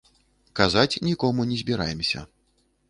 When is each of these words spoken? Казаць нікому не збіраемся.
Казаць 0.59 0.99
нікому 1.09 1.47
не 1.51 1.61
збіраемся. 1.61 2.29